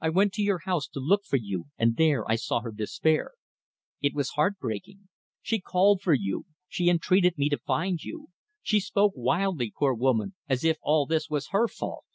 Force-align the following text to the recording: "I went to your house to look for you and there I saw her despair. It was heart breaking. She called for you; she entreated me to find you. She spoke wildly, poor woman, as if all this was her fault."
"I 0.00 0.08
went 0.08 0.32
to 0.32 0.42
your 0.42 0.62
house 0.64 0.88
to 0.88 0.98
look 0.98 1.24
for 1.24 1.36
you 1.36 1.66
and 1.78 1.94
there 1.96 2.28
I 2.28 2.34
saw 2.34 2.58
her 2.62 2.72
despair. 2.72 3.34
It 4.02 4.14
was 4.14 4.30
heart 4.30 4.58
breaking. 4.58 5.08
She 5.42 5.60
called 5.60 6.00
for 6.02 6.12
you; 6.12 6.46
she 6.66 6.88
entreated 6.90 7.38
me 7.38 7.48
to 7.50 7.58
find 7.58 8.02
you. 8.02 8.30
She 8.62 8.80
spoke 8.80 9.12
wildly, 9.14 9.72
poor 9.78 9.94
woman, 9.94 10.34
as 10.48 10.64
if 10.64 10.78
all 10.82 11.06
this 11.06 11.30
was 11.30 11.50
her 11.50 11.68
fault." 11.68 12.06